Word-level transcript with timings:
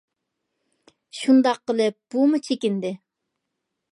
شۇنداق 1.17 1.59
قىلىپ 1.71 1.97
بۇمۇ 2.15 2.41
چېكىندى. 2.47 2.95